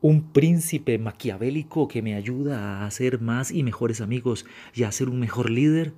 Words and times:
un 0.00 0.32
príncipe 0.32 0.98
maquiavélico 0.98 1.88
que 1.88 2.02
me 2.02 2.14
ayuda 2.14 2.82
a 2.82 2.86
hacer 2.86 3.20
más 3.20 3.50
y 3.50 3.62
mejores 3.62 4.00
amigos 4.00 4.46
y 4.74 4.84
a 4.84 4.92
ser 4.92 5.08
un 5.08 5.18
mejor 5.18 5.50
líder? 5.50 5.92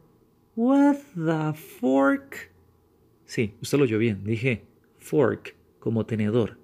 What 0.56 0.96
the 1.14 1.58
fork? 1.58 2.50
Sí, 3.26 3.54
usted 3.60 3.78
lo 3.78 3.84
oyó 3.84 3.98
bien. 3.98 4.24
Dije 4.24 4.64
fork 4.98 5.54
como 5.78 6.06
tenedor. 6.06 6.58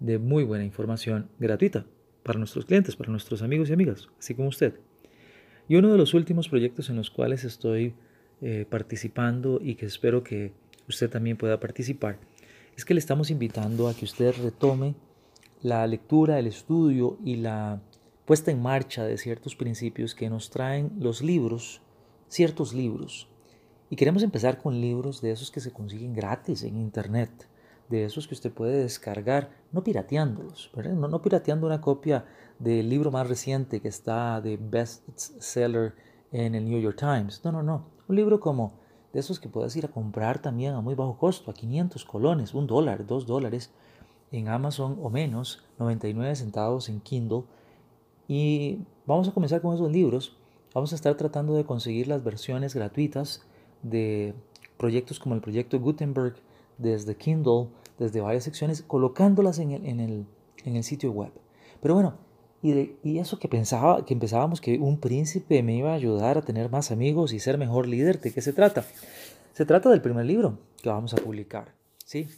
de 0.00 0.18
muy 0.18 0.44
buena 0.44 0.64
información 0.64 1.28
gratuita 1.38 1.86
para 2.22 2.38
nuestros 2.38 2.64
clientes, 2.64 2.96
para 2.96 3.10
nuestros 3.10 3.42
amigos 3.42 3.70
y 3.70 3.72
amigas, 3.72 4.08
así 4.18 4.34
como 4.34 4.48
usted. 4.48 4.74
Y 5.68 5.76
uno 5.76 5.90
de 5.92 5.98
los 5.98 6.14
últimos 6.14 6.48
proyectos 6.48 6.90
en 6.90 6.96
los 6.96 7.10
cuales 7.10 7.44
estoy 7.44 7.94
eh, 8.40 8.66
participando 8.68 9.60
y 9.62 9.74
que 9.74 9.86
espero 9.86 10.22
que 10.22 10.52
usted 10.88 11.10
también 11.10 11.36
pueda 11.36 11.60
participar 11.60 12.18
es 12.78 12.84
que 12.84 12.94
le 12.94 13.00
estamos 13.00 13.32
invitando 13.32 13.88
a 13.88 13.94
que 13.94 14.04
usted 14.04 14.32
retome 14.40 14.94
la 15.62 15.84
lectura, 15.88 16.38
el 16.38 16.46
estudio 16.46 17.18
y 17.24 17.34
la 17.34 17.82
puesta 18.24 18.52
en 18.52 18.62
marcha 18.62 19.02
de 19.02 19.18
ciertos 19.18 19.56
principios 19.56 20.14
que 20.14 20.30
nos 20.30 20.48
traen 20.48 20.92
los 21.00 21.20
libros, 21.20 21.82
ciertos 22.28 22.72
libros. 22.72 23.28
Y 23.90 23.96
queremos 23.96 24.22
empezar 24.22 24.58
con 24.58 24.80
libros 24.80 25.20
de 25.20 25.32
esos 25.32 25.50
que 25.50 25.58
se 25.58 25.72
consiguen 25.72 26.14
gratis 26.14 26.62
en 26.62 26.76
Internet, 26.76 27.48
de 27.88 28.04
esos 28.04 28.28
que 28.28 28.34
usted 28.34 28.52
puede 28.52 28.80
descargar, 28.80 29.50
no 29.72 29.82
pirateándolos, 29.82 30.70
No, 30.76 31.08
no 31.08 31.20
pirateando 31.20 31.66
una 31.66 31.80
copia 31.80 32.26
del 32.60 32.88
libro 32.88 33.10
más 33.10 33.28
reciente 33.28 33.80
que 33.80 33.88
está 33.88 34.40
de 34.40 34.56
bestseller 34.56 35.96
en 36.30 36.54
el 36.54 36.64
New 36.64 36.80
York 36.80 36.96
Times. 36.96 37.40
No, 37.42 37.50
no, 37.50 37.60
no. 37.60 37.88
Un 38.06 38.14
libro 38.14 38.38
como 38.38 38.78
de 39.12 39.20
esos 39.20 39.40
que 39.40 39.48
puedes 39.48 39.74
ir 39.76 39.84
a 39.84 39.88
comprar 39.88 40.40
también 40.40 40.74
a 40.74 40.80
muy 40.80 40.94
bajo 40.94 41.16
costo, 41.16 41.50
a 41.50 41.54
500 41.54 42.04
colones, 42.04 42.54
un 42.54 42.66
dólar, 42.66 43.06
dos 43.06 43.26
dólares 43.26 43.70
en 44.30 44.48
Amazon 44.48 44.98
o 45.02 45.10
menos, 45.10 45.62
99 45.78 46.36
centavos 46.36 46.88
en 46.88 47.00
Kindle. 47.00 47.44
Y 48.26 48.80
vamos 49.06 49.28
a 49.28 49.32
comenzar 49.32 49.62
con 49.62 49.74
esos 49.74 49.90
libros. 49.90 50.36
Vamos 50.74 50.92
a 50.92 50.96
estar 50.96 51.14
tratando 51.16 51.54
de 51.54 51.64
conseguir 51.64 52.08
las 52.08 52.22
versiones 52.22 52.74
gratuitas 52.74 53.42
de 53.82 54.34
proyectos 54.76 55.18
como 55.18 55.34
el 55.34 55.40
proyecto 55.40 55.80
Gutenberg 55.80 56.36
desde 56.76 57.16
Kindle, 57.16 57.68
desde 57.98 58.20
varias 58.20 58.44
secciones, 58.44 58.82
colocándolas 58.82 59.58
en 59.58 59.72
el, 59.72 59.86
en 59.86 60.00
el, 60.00 60.26
en 60.64 60.76
el 60.76 60.84
sitio 60.84 61.10
web. 61.10 61.32
Pero 61.80 61.94
bueno, 61.94 62.14
y, 62.62 62.92
y, 63.02 63.18
eso 63.18 63.38
que 63.38 63.48
pensaba, 63.48 64.04
que 64.04 64.16
pensábamos 64.16 64.60
que 64.60 64.78
un 64.78 64.98
príncipe 64.98 65.62
me 65.62 65.76
iba 65.76 65.92
a 65.92 65.94
ayudar 65.94 66.38
a 66.38 66.42
tener 66.42 66.70
más 66.70 66.90
amigos 66.90 67.32
y 67.32 67.38
ser 67.38 67.58
mejor 67.58 67.86
líder, 67.86 68.20
¿de 68.20 68.32
qué 68.32 68.40
se 68.40 68.52
trata? 68.52 68.84
Se 69.52 69.64
trata 69.64 69.90
del 69.90 70.00
primer 70.00 70.26
libro 70.26 70.58
que 70.82 70.88
vamos 70.88 71.14
a 71.14 71.16
publicar. 71.16 71.74
Sí, 72.04 72.28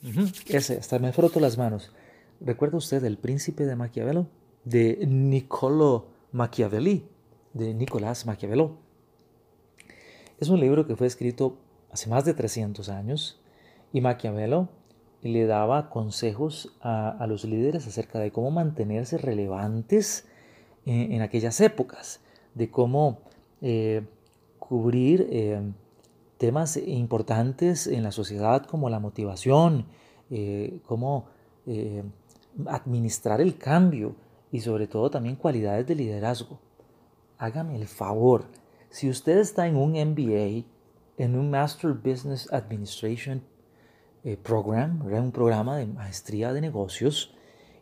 ese, 0.48 0.78
hasta 0.78 0.98
me 0.98 1.12
froto 1.12 1.38
las 1.38 1.56
manos. 1.56 1.92
¿Recuerda 2.40 2.78
usted 2.78 3.04
El 3.04 3.18
príncipe 3.18 3.66
de 3.66 3.76
Maquiavelo? 3.76 4.26
De 4.64 4.98
Niccolo 5.06 6.08
Machiavelli, 6.32 7.06
de 7.52 7.74
Nicolás 7.74 8.26
Maquiavelo. 8.26 8.78
Es 10.38 10.48
un 10.48 10.60
libro 10.60 10.86
que 10.86 10.96
fue 10.96 11.06
escrito 11.06 11.58
hace 11.90 12.08
más 12.08 12.24
de 12.24 12.34
300 12.34 12.88
años 12.88 13.40
y 13.92 14.00
Maquiavelo 14.00 14.68
le 15.22 15.46
daba 15.46 15.90
consejos 15.90 16.76
a, 16.80 17.26
los 17.28 17.44
líderes 17.44 17.86
acerca 17.86 18.18
de 18.18 18.30
cómo 18.30 18.50
mantenerse 18.50 19.18
relevantes 19.18 20.26
en, 20.86 21.20
aquellas 21.20 21.60
épocas, 21.60 22.20
de 22.54 22.70
cómo 22.70 23.20
eh, 23.60 24.02
cubrir 24.58 25.26
eh, 25.30 25.60
temas 26.38 26.76
importantes 26.78 27.86
en 27.86 28.02
la 28.02 28.12
sociedad 28.12 28.64
como 28.64 28.88
la 28.88 28.98
motivación, 28.98 29.86
eh, 30.30 30.80
cómo 30.86 31.26
administrar 32.66 33.40
el 33.40 33.56
cambio 33.56 34.16
y 34.50 34.60
sobre 34.60 34.88
todo 34.88 35.10
también 35.10 35.36
cualidades 35.36 35.86
de 35.86 35.94
liderazgo. 35.94 36.58
Hágame 37.38 37.76
el 37.76 37.86
favor, 37.86 38.46
si 38.90 39.08
usted 39.08 39.38
está 39.38 39.68
en 39.68 39.76
un 39.76 39.92
MBA, 39.92 40.64
en 41.16 41.38
un 41.38 41.50
Master 41.50 41.92
Business 41.92 42.52
Administration 42.52 43.42
eh, 44.24 44.36
program, 44.36 45.02
un 45.02 45.32
programa 45.32 45.76
de 45.76 45.86
maestría 45.86 46.52
de 46.52 46.60
negocios, 46.60 47.34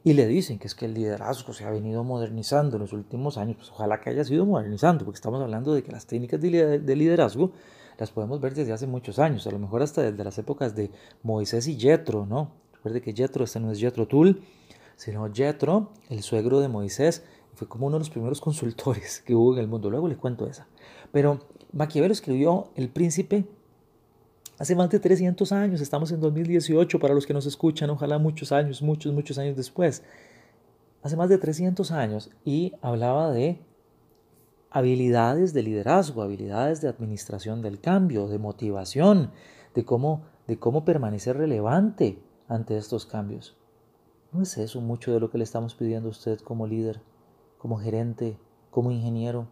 y 0.04 0.12
le 0.15 0.26
dicen 0.26 0.59
que 0.59 0.69
es 0.69 0.75
que 0.75 0.87
el 0.87 0.94
liderazgo 0.94 1.53
se 1.53 1.65
ha 1.65 1.71
venido 1.71 2.04
modernizando 2.04 2.76
en 2.76 2.82
los 2.82 2.93
últimos 2.93 3.37
años, 3.37 3.56
pues 3.56 3.71
ojalá 3.71 4.00
que 4.00 4.10
haya 4.10 4.25
sido 4.25 4.47
modernizando, 4.47 5.04
porque 5.04 5.16
estamos 5.16 5.43
hablando 5.43 5.75
de 5.75 5.82
que 5.82 5.93
las 5.93 6.06
técnicas 6.06 6.41
de 6.41 6.97
liderazgo 6.97 7.53
las 7.98 8.12
podemos 8.12 8.41
ver 8.41 8.54
desde 8.54 8.72
hace 8.72 8.87
muchos 8.87 9.19
años, 9.19 9.47
a 9.47 9.50
lo 9.50 9.59
mejor 9.59 9.82
hasta 9.82 10.03
desde 10.03 10.22
las 10.22 10.38
épocas 10.38 10.75
de 10.77 10.91
Moisés 11.22 11.66
y 11.66 11.78
Jetro, 11.78 12.27
¿no? 12.27 12.53
Recuerde 12.75 13.03
que 13.03 13.12
Jetro, 13.12 13.44
este 13.44 13.59
no 13.59 13.72
es 13.72 13.81
Jetro 13.81 14.06
Tool, 14.06 14.41
sino 14.94 15.28
Jetro, 15.34 15.91
el 16.09 16.22
suegro 16.22 16.60
de 16.60 16.69
Moisés, 16.69 17.25
fue 17.54 17.66
como 17.66 17.88
uno 17.88 17.97
de 17.97 18.00
los 18.00 18.10
primeros 18.10 18.41
consultores 18.41 19.21
que 19.27 19.34
hubo 19.34 19.54
en 19.54 19.59
el 19.59 19.69
mundo. 19.69 19.91
Luego 19.91 20.06
le 20.06 20.16
cuento 20.16 20.47
esa. 20.47 20.69
Pero 21.10 21.41
Maquiavelo 21.72 22.12
escribió 22.12 22.69
El 22.77 22.88
Príncipe 22.88 23.47
Hace 24.58 24.74
más 24.74 24.91
de 24.91 24.98
300 24.98 25.52
años, 25.52 25.80
estamos 25.80 26.10
en 26.10 26.20
2018 26.20 26.98
para 26.98 27.14
los 27.14 27.26
que 27.26 27.32
nos 27.32 27.46
escuchan, 27.46 27.91
ojalá 27.91 28.19
muchos 28.19 28.50
años, 28.50 28.82
muchos, 28.82 29.12
muchos 29.12 29.38
años 29.38 29.56
después. 29.56 30.02
Hace 31.00 31.16
más 31.16 31.28
de 31.28 31.38
300 31.38 31.92
años 31.92 32.30
y 32.44 32.72
hablaba 32.82 33.30
de 33.30 33.60
habilidades 34.70 35.54
de 35.54 35.62
liderazgo, 35.62 36.22
habilidades 36.22 36.80
de 36.80 36.88
administración 36.88 37.62
del 37.62 37.80
cambio, 37.80 38.26
de 38.26 38.38
motivación, 38.38 39.30
de 39.76 39.84
cómo, 39.84 40.24
de 40.48 40.58
cómo 40.58 40.84
permanecer 40.84 41.36
relevante 41.36 42.18
ante 42.48 42.76
estos 42.76 43.06
cambios. 43.06 43.56
¿No 44.32 44.42
es 44.42 44.58
eso 44.58 44.80
mucho 44.80 45.12
de 45.12 45.20
lo 45.20 45.30
que 45.30 45.38
le 45.38 45.44
estamos 45.44 45.76
pidiendo 45.76 46.08
a 46.08 46.10
usted 46.10 46.41
como 46.41 46.66
líder, 46.66 47.00
como 47.58 47.78
gerente, 47.78 48.36
como 48.72 48.91
ingeniero? 48.91 49.47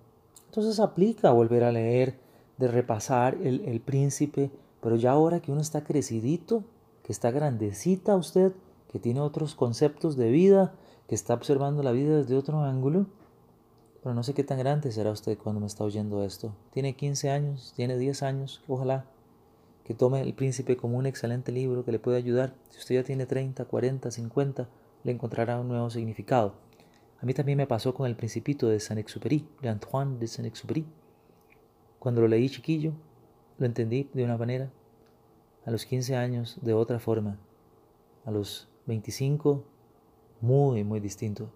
Entonces 0.47 0.81
aplica 0.81 1.31
volver 1.31 1.63
a 1.63 1.71
leer, 1.71 2.19
de 2.59 2.67
repasar 2.67 3.37
el, 3.41 3.61
el 3.67 3.81
príncipe 3.81 4.51
pero 4.87 4.95
ya 4.95 5.11
ahora 5.11 5.41
que 5.41 5.51
uno 5.51 5.61
está 5.61 5.83
crecidito, 5.83 6.63
que 7.03 7.11
está 7.11 7.33
grandecita 7.33 8.15
usted, 8.15 8.53
que 8.89 9.01
tiene 9.01 9.21
otros 9.21 9.57
conceptos 9.57 10.17
de 10.17 10.31
vida, 10.31 10.77
que 11.09 11.17
está 11.17 11.35
observando 11.35 11.83
la 11.83 11.91
vida 11.91 12.19
desde 12.19 12.37
otro 12.37 12.61
ángulo, 12.61 13.07
pero 14.01 14.15
no 14.15 14.23
sé 14.23 14.33
qué 14.33 14.45
tan 14.45 14.61
grande 14.61 14.93
será 14.93 15.11
usted 15.11 15.37
cuando 15.39 15.61
me 15.61 15.67
está 15.67 15.83
oyendo 15.83 16.23
esto. 16.23 16.55
Tiene 16.73 16.95
15 16.95 17.31
años, 17.31 17.73
tiene 17.75 17.99
10 17.99 18.23
años, 18.23 18.63
ojalá 18.69 19.07
que 19.83 19.93
tome 19.93 20.21
El 20.21 20.35
Príncipe 20.35 20.77
como 20.77 20.99
un 20.99 21.07
excelente 21.07 21.51
libro 21.51 21.85
que 21.85 21.91
le 21.91 21.99
puede 21.99 22.19
ayudar. 22.19 22.55
Si 22.71 22.79
usted 22.79 22.95
ya 22.95 23.03
tiene 23.03 23.27
30, 23.27 23.65
40, 23.65 24.13
50, 24.13 24.69
le 25.03 25.11
encontrará 25.11 25.59
un 25.59 25.67
nuevo 25.67 25.91
significado. 25.91 26.55
A 27.21 27.27
mí 27.27 27.35
también 27.35 27.59
me 27.59 27.67
pasó 27.67 27.93
con 27.93 28.07
El 28.07 28.15
Principito 28.15 28.69
de 28.69 28.79
Saint-Exupéry, 28.79 29.49
de 29.63 29.69
Antoine 29.69 30.21
de 30.21 30.29
Saint-Exupéry. 30.29 30.87
Cuando 31.99 32.21
lo 32.21 32.29
leí 32.29 32.49
chiquillo, 32.49 32.93
lo 33.59 33.67
entendí 33.67 34.11
de 34.13 34.25
una 34.25 34.37
manera, 34.37 34.71
a 35.67 35.71
los 35.71 35.85
15 35.85 36.17
años 36.17 36.59
de 36.63 36.73
otra 36.73 37.01
forma, 37.01 37.39
a 38.25 38.31
los 38.31 38.69
25 38.87 39.65
muy, 40.41 40.85
muy 40.85 41.01
distinto, 41.01 41.51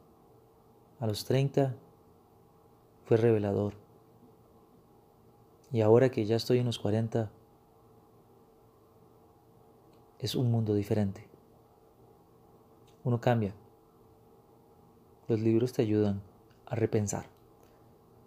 a 0.99 1.07
los 1.07 1.25
30 1.25 1.75
fue 3.05 3.17
revelador. 3.17 3.75
Y 5.73 5.81
ahora 5.81 6.11
que 6.11 6.27
ya 6.27 6.35
estoy 6.35 6.59
en 6.59 6.67
los 6.67 6.81
40, 6.81 7.31
es 10.19 10.35
un 10.35 10.51
mundo 10.51 10.75
diferente. 10.75 11.27
Uno 13.05 13.21
cambia. 13.21 13.55
Los 15.29 15.41
libros 15.41 15.73
te 15.73 15.83
ayudan 15.83 16.21
a 16.67 16.75
repensar. 16.75 17.27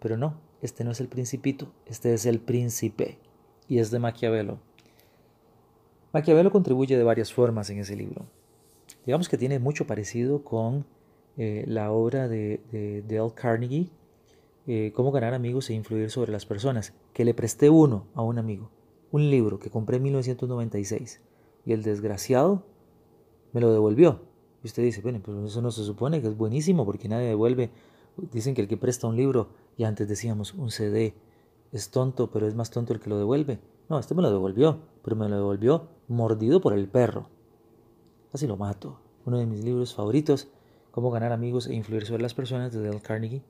Pero 0.00 0.16
no, 0.16 0.34
este 0.62 0.82
no 0.82 0.92
es 0.92 1.00
el 1.00 1.08
principito, 1.08 1.70
este 1.84 2.14
es 2.14 2.24
el 2.24 2.40
príncipe 2.40 3.18
y 3.68 3.78
es 3.78 3.90
de 3.90 3.98
Maquiavelo. 3.98 4.58
Maquiavelo 6.14 6.52
contribuye 6.52 6.96
de 6.96 7.02
varias 7.02 7.32
formas 7.32 7.68
en 7.70 7.80
ese 7.80 7.96
libro. 7.96 8.26
Digamos 9.04 9.28
que 9.28 9.36
tiene 9.36 9.58
mucho 9.58 9.84
parecido 9.84 10.44
con 10.44 10.86
eh, 11.36 11.64
la 11.66 11.90
obra 11.90 12.28
de, 12.28 12.60
de 12.70 13.02
Dale 13.02 13.32
Carnegie, 13.34 13.90
eh, 14.68 14.92
Cómo 14.94 15.10
ganar 15.10 15.34
amigos 15.34 15.68
e 15.68 15.74
influir 15.74 16.10
sobre 16.10 16.30
las 16.30 16.46
personas, 16.46 16.94
que 17.12 17.24
le 17.24 17.34
presté 17.34 17.68
uno 17.68 18.06
a 18.14 18.22
un 18.22 18.38
amigo, 18.38 18.70
un 19.10 19.28
libro 19.28 19.58
que 19.58 19.70
compré 19.70 19.96
en 19.96 20.04
1996 20.04 21.20
y 21.66 21.72
el 21.72 21.82
desgraciado 21.82 22.64
me 23.52 23.60
lo 23.60 23.72
devolvió. 23.72 24.22
Y 24.62 24.68
usted 24.68 24.84
dice, 24.84 25.02
bueno, 25.02 25.20
pero 25.22 25.44
eso 25.44 25.60
no 25.62 25.72
se 25.72 25.82
supone 25.82 26.22
que 26.22 26.28
es 26.28 26.36
buenísimo 26.36 26.86
porque 26.86 27.08
nadie 27.08 27.26
devuelve. 27.26 27.70
Dicen 28.32 28.54
que 28.54 28.62
el 28.62 28.68
que 28.68 28.76
presta 28.76 29.08
un 29.08 29.16
libro, 29.16 29.48
y 29.76 29.82
antes 29.82 30.06
decíamos 30.06 30.54
un 30.54 30.70
CD, 30.70 31.12
es 31.72 31.90
tonto, 31.90 32.30
pero 32.30 32.46
es 32.46 32.54
más 32.54 32.70
tonto 32.70 32.92
el 32.92 33.00
que 33.00 33.10
lo 33.10 33.18
devuelve. 33.18 33.58
No, 33.88 33.98
este 33.98 34.14
me 34.14 34.22
lo 34.22 34.30
devolvió, 34.30 34.78
pero 35.02 35.16
me 35.16 35.28
lo 35.28 35.34
devolvió 35.34 35.88
mordido 36.08 36.60
por 36.60 36.72
el 36.72 36.88
perro. 36.88 37.28
Casi 38.32 38.46
lo 38.46 38.56
mato. 38.56 38.98
Uno 39.26 39.38
de 39.38 39.46
mis 39.46 39.64
libros 39.64 39.94
favoritos, 39.94 40.48
Cómo 40.94 41.10
ganar 41.10 41.32
amigos 41.32 41.66
e 41.66 41.74
influir 41.74 42.06
sobre 42.06 42.22
las 42.22 42.34
personas, 42.34 42.72
de 42.72 42.80
Dale 42.80 43.00
Carnegie. 43.00 43.42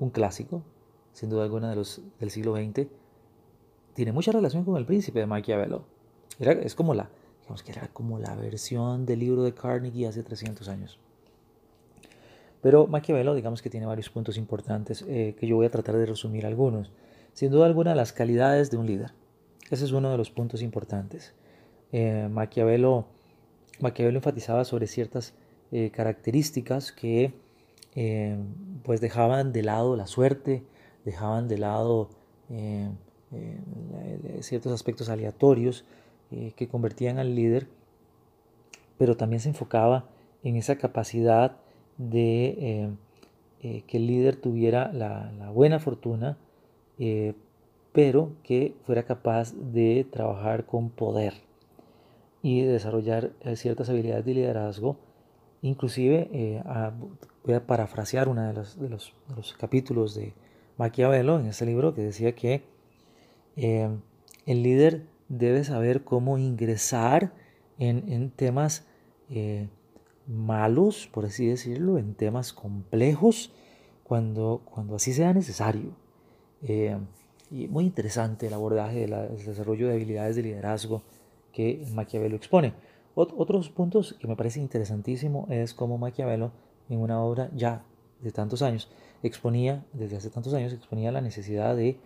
Un 0.00 0.10
clásico, 0.10 0.64
sin 1.12 1.30
duda 1.30 1.44
alguna 1.44 1.70
de 1.70 1.76
los 1.76 2.02
del 2.18 2.32
siglo 2.32 2.56
XX. 2.56 2.88
Tiene 3.94 4.10
mucha 4.10 4.32
relación 4.32 4.64
con 4.64 4.76
El 4.76 4.84
Príncipe 4.84 5.20
de 5.20 5.26
Maquiavelo. 5.26 5.84
Es 6.40 6.74
como 6.74 6.94
la, 6.94 7.08
que 7.64 7.70
era 7.70 7.86
como 7.92 8.18
la 8.18 8.34
versión 8.34 9.06
del 9.06 9.20
libro 9.20 9.44
de 9.44 9.54
Carnegie 9.54 10.08
hace 10.08 10.24
300 10.24 10.66
años. 10.66 10.98
Pero 12.62 12.88
Maquiavelo, 12.88 13.36
digamos 13.36 13.62
que 13.62 13.70
tiene 13.70 13.86
varios 13.86 14.10
puntos 14.10 14.36
importantes 14.36 15.04
eh, 15.06 15.36
que 15.38 15.46
yo 15.46 15.54
voy 15.54 15.66
a 15.66 15.70
tratar 15.70 15.96
de 15.96 16.06
resumir 16.06 16.46
algunos. 16.46 16.90
Sin 17.32 17.52
duda 17.52 17.66
alguna, 17.66 17.94
las 17.94 18.12
calidades 18.12 18.72
de 18.72 18.76
un 18.76 18.86
líder. 18.86 19.12
Ese 19.72 19.86
es 19.86 19.92
uno 19.92 20.10
de 20.10 20.18
los 20.18 20.30
puntos 20.30 20.60
importantes. 20.60 21.32
Eh, 21.92 22.28
Maquiavelo, 22.30 23.06
Maquiavelo 23.80 24.18
enfatizaba 24.18 24.66
sobre 24.66 24.86
ciertas 24.86 25.32
eh, 25.70 25.90
características 25.90 26.92
que 26.92 27.32
eh, 27.94 28.36
pues 28.82 29.00
dejaban 29.00 29.54
de 29.54 29.62
lado 29.62 29.96
la 29.96 30.06
suerte, 30.06 30.62
dejaban 31.06 31.48
de 31.48 31.56
lado 31.56 32.10
ciertos 34.40 34.72
aspectos 34.72 35.08
aleatorios 35.08 35.86
que 36.54 36.68
convertían 36.68 37.18
al 37.18 37.34
líder, 37.34 37.66
pero 38.98 39.16
también 39.16 39.40
se 39.40 39.48
enfocaba 39.48 40.10
en 40.42 40.56
esa 40.56 40.76
capacidad 40.76 41.56
de 41.96 42.90
que 43.62 43.96
el 43.96 44.06
líder 44.06 44.36
tuviera 44.36 44.92
la 44.92 45.50
buena 45.50 45.78
fortuna, 45.78 46.36
pero 47.92 48.32
que 48.42 48.74
fuera 48.84 49.04
capaz 49.04 49.52
de 49.54 50.06
trabajar 50.10 50.66
con 50.66 50.90
poder 50.90 51.34
y 52.42 52.62
de 52.62 52.72
desarrollar 52.72 53.32
ciertas 53.54 53.88
habilidades 53.88 54.24
de 54.24 54.34
liderazgo 54.34 54.96
Inclusive, 55.62 56.28
eh, 56.32 56.62
voy 57.44 57.54
a 57.54 57.64
parafrasear 57.64 58.28
uno 58.28 58.42
de 58.42 58.52
los, 58.52 58.78
de, 58.80 58.88
los, 58.88 59.14
capítulos 59.58 60.14
de 60.16 60.34
Maquiavelo 60.76 61.38
en 61.38 61.46
ese 61.46 61.64
libro 61.64 61.94
que 61.94 62.02
decía 62.02 62.34
que 62.34 62.64
eh, 63.56 63.88
el 64.44 64.62
líder 64.64 65.06
debe 65.28 65.62
saber 65.62 66.02
cómo 66.02 66.36
ingresar 66.36 67.32
en, 67.78 68.30
temas 68.30 68.86
eh, 69.30 69.68
malos, 70.26 71.08
por 71.12 71.26
así 71.26 71.46
decirlo, 71.46 71.96
en 71.96 72.14
temas 72.14 72.52
complejos, 72.52 73.52
cuando, 74.02 74.62
cuando 74.64 74.96
así 74.96 75.12
sea 75.12 75.32
necesario. 75.32 75.94
Y 77.52 77.68
muy 77.68 77.84
interesante 77.84 78.46
el 78.46 78.54
abordaje 78.54 79.06
del 79.06 79.36
desarrollo 79.44 79.88
de 79.88 79.94
habilidades 79.94 80.36
de 80.36 80.42
liderazgo 80.42 81.02
que 81.52 81.86
Maquiavelo 81.92 82.36
expone 82.36 82.72
otros 83.14 83.68
puntos 83.68 84.16
que 84.18 84.26
me 84.26 84.36
parece 84.36 84.60
interesantísimo 84.60 85.46
es 85.50 85.74
cómo 85.74 85.98
Maquiavelo 85.98 86.52
en 86.88 86.98
una 86.98 87.22
obra 87.22 87.50
ya 87.54 87.84
de 88.20 88.32
tantos 88.32 88.62
años 88.62 88.88
exponía, 89.22 89.84
desde 89.92 90.16
hace 90.16 90.30
tantos 90.30 90.54
años, 90.54 90.72
exponía 90.72 91.12
la 91.12 91.20
necesidad 91.20 91.76
de 91.76 91.96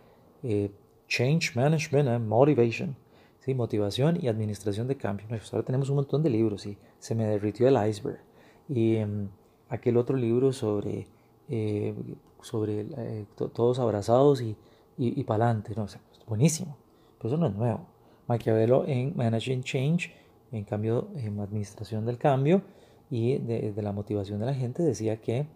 eh, 0.42 0.70
change 1.08 1.54
management 1.54 2.08
and 2.08 2.26
motivation, 2.26 2.96
¿sí? 3.40 3.54
motivación 3.54 4.18
y 4.20 4.28
administración 4.28 4.88
de 4.88 4.96
cambio. 4.96 5.26
Ahora 5.52 5.64
tenemos 5.64 5.88
un 5.88 5.96
montón 5.96 6.22
de 6.22 6.30
libros 6.30 6.66
y 6.66 6.76
se 6.98 7.14
me 7.14 7.24
derritió 7.26 7.68
el 7.68 7.88
iceberg. 7.88 8.20
Y 8.68 8.96
em, 8.96 9.28
aquel 9.68 9.96
otro 9.96 10.16
libro 10.16 10.52
sobre, 10.52 11.06
eh, 11.48 11.94
sobre 12.42 12.86
eh, 12.96 13.24
todos 13.36 13.78
abrazados 13.78 14.42
y, 14.42 14.56
y, 14.98 15.20
y 15.20 15.24
para 15.24 15.46
adelante, 15.46 15.72
no, 15.76 15.84
es 15.84 15.98
buenísimo, 16.26 16.76
pero 17.18 17.28
eso 17.34 17.36
no 17.36 17.46
es 17.46 17.54
nuevo. 17.54 17.86
Maquiavelo 18.26 18.84
en 18.86 19.16
Managing 19.16 19.62
Change 19.62 20.12
en 20.52 20.64
cambio, 20.64 21.08
en 21.16 21.38
administración 21.40 22.06
del 22.06 22.18
cambio 22.18 22.62
y 23.10 23.38
de, 23.38 23.72
la 23.82 23.92
motivación 23.92 24.40
de 24.40 24.46
la 24.46 24.54
gente 24.54 24.82
decía 24.82 25.20
que 25.20 25.46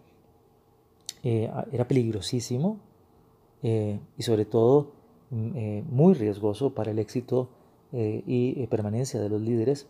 eh, 1.23 1.51
era 1.71 1.87
peligrosísimo 1.87 2.79
eh, 3.63 3.99
y 4.17 4.23
sobre 4.23 4.45
todo 4.45 4.93
mm, 5.29 5.51
eh, 5.55 5.83
muy 5.89 6.13
riesgoso 6.13 6.73
para 6.73 6.91
el 6.91 6.99
éxito 6.99 7.49
y 7.93 8.65
permanencia 8.67 9.19
de 9.19 9.27
los 9.27 9.41
líderes 9.41 9.85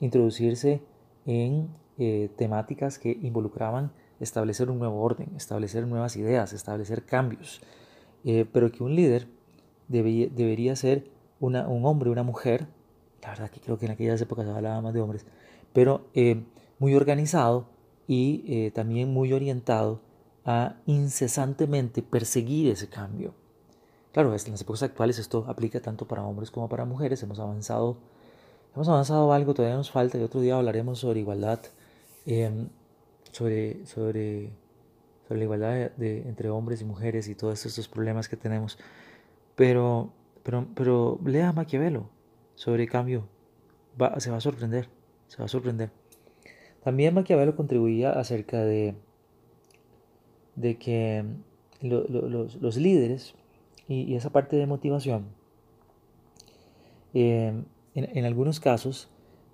introducirse 0.00 0.80
en 1.24 1.68
temáticas 2.36 2.98
que 2.98 3.12
involucraban 3.22 3.92
establecer 4.18 4.70
un 4.70 4.80
nuevo 4.80 5.00
orden, 5.00 5.28
establecer 5.36 5.86
nuevas 5.86 6.16
ideas, 6.16 6.52
establecer 6.52 7.04
cambios, 7.04 7.60
pero 8.24 8.72
que 8.72 8.82
un 8.82 8.96
líder 8.96 9.28
debería 9.88 10.76
ser 10.76 11.10
una, 11.40 11.68
un 11.68 11.84
hombre, 11.84 12.10
una 12.10 12.22
mujer. 12.22 12.66
La 13.22 13.30
verdad 13.30 13.50
que 13.50 13.60
creo 13.60 13.78
que 13.78 13.86
en 13.86 13.92
aquellas 13.92 14.20
épocas 14.20 14.46
hablaba 14.46 14.80
más 14.80 14.94
de 14.94 15.00
hombres, 15.00 15.26
pero 15.72 16.06
eh, 16.14 16.42
muy 16.78 16.94
organizado 16.94 17.66
y 18.06 18.44
eh, 18.46 18.70
también 18.70 19.12
muy 19.12 19.32
orientado 19.32 20.00
a 20.44 20.76
incesantemente 20.86 22.02
perseguir 22.02 22.70
ese 22.70 22.88
cambio. 22.88 23.34
Claro, 24.12 24.28
en 24.28 24.52
las 24.52 24.60
épocas 24.60 24.82
actuales 24.82 25.18
esto 25.18 25.44
aplica 25.48 25.80
tanto 25.80 26.06
para 26.06 26.22
hombres 26.22 26.50
como 26.50 26.68
para 26.68 26.84
mujeres, 26.84 27.22
hemos 27.22 27.40
avanzado, 27.40 27.96
hemos 28.74 28.88
avanzado 28.88 29.32
algo, 29.32 29.54
todavía 29.54 29.76
nos 29.76 29.90
falta 29.90 30.18
y 30.18 30.22
otro 30.22 30.40
día 30.40 30.56
hablaremos 30.56 31.00
sobre 31.00 31.20
igualdad, 31.20 31.60
em, 32.26 32.68
sobre, 33.32 33.84
sobre, 33.86 34.52
sobre 35.26 35.38
la 35.38 35.44
igualdad 35.44 35.90
de, 35.96 36.22
entre 36.28 36.50
hombres 36.50 36.80
y 36.82 36.84
mujeres 36.84 37.28
y 37.28 37.34
todos 37.34 37.64
estos 37.64 37.88
problemas 37.88 38.28
que 38.28 38.36
tenemos. 38.36 38.78
Pero, 39.56 40.12
pero, 40.42 40.66
pero 40.74 41.18
lea 41.24 41.52
Maquiavelo, 41.52 42.08
sobre 42.54 42.86
cambio, 42.86 43.26
se 44.18 44.30
va 44.30 44.36
a 44.36 44.40
sorprender, 44.40 44.88
se 45.28 45.38
va 45.38 45.46
a 45.46 45.48
sorprender. 45.48 45.90
También 46.82 47.14
Maquiavelo 47.14 47.56
contribuía 47.56 48.10
acerca 48.12 48.62
de, 48.62 48.94
de 50.56 50.76
que 50.76 51.24
los, 51.80 52.76
líderes 52.76 53.34
y, 53.88 54.14
esa 54.14 54.30
parte 54.30 54.56
de 54.56 54.66
motivación, 54.66 55.26
eh, 57.14 57.62
en, 57.94 58.24
algunos 58.24 58.60
casos, 58.60 59.08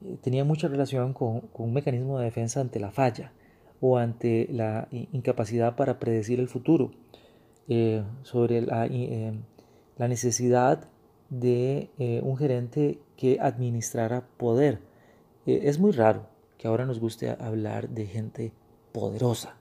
eh, 0.04 0.16
tenía 0.22 0.44
mucha 0.44 0.66
relación 0.68 1.12
con, 1.12 1.42
un 1.52 1.72
mecanismo 1.72 2.18
de 2.18 2.24
defensa 2.24 2.60
ante 2.60 2.80
la 2.80 2.90
falla 2.90 3.32
o 3.80 3.98
ante 3.98 4.48
la 4.50 4.88
incapacidad 4.90 5.76
para 5.76 5.98
predecir 5.98 6.40
el 6.40 6.48
futuro, 6.48 6.90
eh, 7.68 8.02
sobre 8.22 8.62
la, 8.62 8.88
la 9.96 10.08
necesidad 10.08 10.88
de 11.30 11.90
eh, 11.98 12.20
un 12.22 12.36
gerente 12.36 13.00
que 13.16 13.38
administrara 13.40 14.26
poder. 14.36 14.80
Eh, 15.46 15.60
es 15.64 15.78
muy 15.78 15.92
raro 15.92 16.26
que 16.58 16.68
ahora 16.68 16.84
nos 16.84 16.98
guste 16.98 17.30
hablar 17.30 17.88
de 17.88 18.06
gente 18.06 18.52
poderosa 18.92 19.56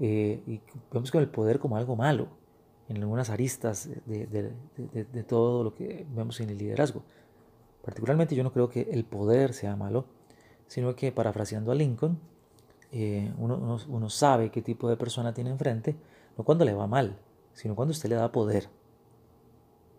eh, 0.00 0.42
y 0.46 0.60
vemos 0.92 1.10
con 1.10 1.22
el 1.22 1.28
poder 1.28 1.58
como 1.58 1.76
algo 1.76 1.96
malo 1.96 2.28
en 2.88 2.98
algunas 2.98 3.30
aristas 3.30 3.88
de, 4.04 4.26
de, 4.26 5.22
todo 5.24 5.64
lo 5.64 5.74
que 5.74 6.06
vemos 6.14 6.40
en 6.40 6.50
el 6.50 6.58
liderazgo. 6.58 7.02
Particularmente 7.84 8.36
yo 8.36 8.44
no 8.44 8.52
creo 8.52 8.68
que 8.68 8.82
el 8.92 9.04
poder 9.04 9.54
sea 9.54 9.74
malo, 9.74 10.04
sino 10.68 10.94
que 10.94 11.10
parafraseando 11.10 11.72
a 11.72 11.74
Lincoln, 11.74 12.20
uno, 12.92 13.56
uno, 13.56 13.78
uno 13.88 14.10
sabe 14.10 14.50
qué 14.50 14.62
tipo 14.62 14.88
de 14.88 14.96
persona 14.96 15.34
tiene 15.34 15.50
enfrente, 15.50 15.96
no 16.36 16.44
cuando 16.44 16.64
le 16.64 16.74
va 16.74 16.86
mal, 16.86 17.18
sino 17.52 17.74
cuando 17.74 17.92
usted 17.92 18.08
le 18.08 18.16
da 18.16 18.32
poder. 18.32 18.68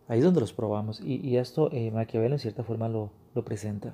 Ahí 0.08 0.20
es 0.20 0.26
donde 0.26 0.40
los 0.40 0.54
probamos 0.54 1.02
y, 1.02 1.36
esto 1.38 1.70
eh, 1.74 1.92
Maquiavelo 1.92 2.36
en 2.36 2.40
cierta 2.40 2.64
forma 2.64 2.88
lo, 2.88 3.12
presenta. 3.44 3.94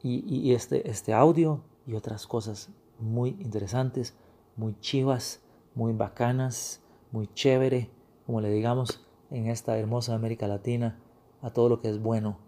y, 0.02 0.52
este, 0.52 0.88
este 0.88 1.12
audio 1.12 1.62
y 1.87 1.94
otras 1.94 2.26
cosas 2.26 2.70
muy 2.98 3.30
interesantes, 3.40 4.14
muy 4.56 4.78
chivas, 4.80 5.40
muy 5.75 5.92
bacanas, 5.92 6.80
muy 7.10 7.28
chévere, 7.32 7.90
como 8.26 8.40
le 8.40 8.50
digamos, 8.50 9.06
en 9.30 9.46
esta 9.46 9.78
hermosa 9.78 10.14
América 10.14 10.46
Latina 10.46 10.98
a 11.42 11.50
todo 11.50 11.68
lo 11.68 11.80
que 11.80 11.88
es 11.88 12.00
bueno, 12.00 12.38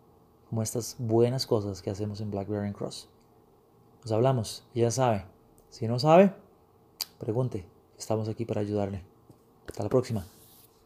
como 0.48 0.62
estas 0.62 0.96
buenas 0.98 1.46
cosas 1.46 1.82
que 1.82 1.90
hacemos 1.90 2.20
en 2.20 2.30
Blackberry 2.30 2.72
Cross. 2.72 3.08
Nos 4.02 4.12
hablamos, 4.12 4.64
ya 4.74 4.90
sabe. 4.90 5.24
Si 5.68 5.86
no 5.86 5.98
sabe, 5.98 6.34
pregunte, 7.18 7.66
estamos 7.98 8.28
aquí 8.28 8.44
para 8.44 8.60
ayudarle. 8.60 9.04
Hasta 9.68 9.84
la 9.84 9.88
próxima. 9.88 10.26